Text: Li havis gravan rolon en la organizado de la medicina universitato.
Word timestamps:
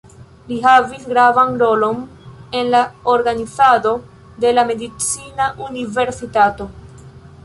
Li 0.51 0.55
havis 0.61 1.03
gravan 1.09 1.51
rolon 1.63 1.99
en 2.61 2.71
la 2.75 2.81
organizado 3.15 3.91
de 4.45 4.55
la 4.55 4.65
medicina 4.71 5.51
universitato. 5.69 6.69